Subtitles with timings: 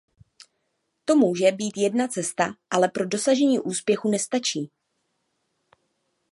[1.05, 4.71] To může být jedna cesta, ale pro dosažení úspěchu nestačí.